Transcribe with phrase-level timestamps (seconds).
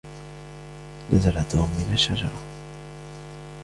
[1.13, 2.39] نزل توم من الشجرة.